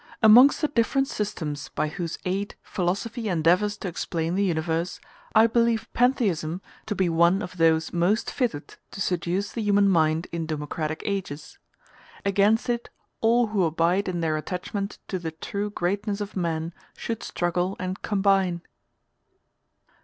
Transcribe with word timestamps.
Amongst 0.23 0.61
the 0.61 0.67
different 0.67 1.07
systems 1.07 1.69
by 1.69 1.87
whose 1.87 2.17
aid 2.25 2.55
philosophy 2.63 3.29
endeavors 3.29 3.77
to 3.77 3.87
explain 3.87 4.33
the 4.33 4.43
universe, 4.43 4.99
I 5.35 5.45
believe 5.45 5.87
pantheism 5.93 6.59
to 6.87 6.95
be 6.95 7.07
one 7.07 7.43
of 7.43 7.57
those 7.57 7.93
most 7.93 8.31
fitted 8.31 8.77
to 8.89 8.99
seduce 8.99 9.51
the 9.51 9.61
human 9.61 9.87
mind 9.87 10.25
in 10.31 10.47
democratic 10.47 11.03
ages. 11.05 11.59
Against 12.25 12.67
it 12.67 12.89
all 13.19 13.45
who 13.49 13.63
abide 13.63 14.09
in 14.09 14.21
their 14.21 14.37
attachment 14.37 14.97
to 15.07 15.19
the 15.19 15.29
true 15.33 15.69
greatness 15.69 16.19
of 16.19 16.35
man 16.35 16.73
should 16.97 17.21
struggle 17.21 17.75
and 17.79 18.01
combine. 18.01 18.63